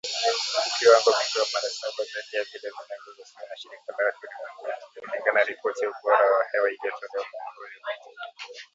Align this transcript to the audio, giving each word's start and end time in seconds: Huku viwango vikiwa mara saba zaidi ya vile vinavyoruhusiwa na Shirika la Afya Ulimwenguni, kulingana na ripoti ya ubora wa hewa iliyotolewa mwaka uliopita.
Huku 0.53 0.69
viwango 0.79 1.11
vikiwa 1.11 1.45
mara 1.53 1.69
saba 1.69 2.03
zaidi 2.13 2.35
ya 2.37 2.43
vile 2.43 2.69
vinavyoruhusiwa 2.69 3.47
na 3.49 3.57
Shirika 3.57 3.91
la 3.97 4.09
Afya 4.09 4.29
Ulimwenguni, 4.31 4.93
kulingana 5.07 5.39
na 5.39 5.45
ripoti 5.45 5.83
ya 5.83 5.89
ubora 5.89 6.25
wa 6.31 6.43
hewa 6.51 6.67
iliyotolewa 6.71 7.25
mwaka 7.33 7.59
uliopita. 7.61 8.23